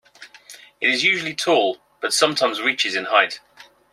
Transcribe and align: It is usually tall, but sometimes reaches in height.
It 0.81 0.89
is 0.89 1.03
usually 1.03 1.35
tall, 1.35 1.77
but 1.99 2.11
sometimes 2.11 2.59
reaches 2.59 2.95
in 2.95 3.05
height. 3.05 3.39